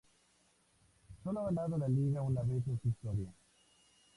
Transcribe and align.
Solo 1.23 1.41
ha 1.41 1.45
ganado 1.45 1.77
la 1.77 1.87
liga 1.87 2.23
una 2.23 2.41
vez 2.41 2.65
en 2.67 2.81
su 2.81 2.87
historia. 2.87 3.31